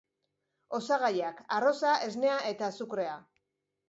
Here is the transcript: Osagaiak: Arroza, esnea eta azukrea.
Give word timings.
Osagaiak: 0.77 1.43
Arroza, 1.57 1.91
esnea 2.05 2.39
eta 2.53 2.71
azukrea. 2.73 3.13